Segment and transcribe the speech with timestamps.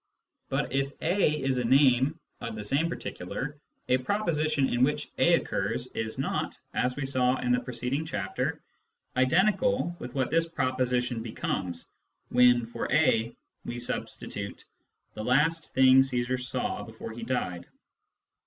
[0.49, 5.33] But if" a" is a name for the same particular, a proposition in which" a"
[5.35, 8.63] occurs is not (as we saw in the preceding chapter)
[9.15, 11.87] identical with what this proposition becomes
[12.29, 14.65] when for" a" we substitute"
[15.13, 17.67] the last thing Caesar saw before he died."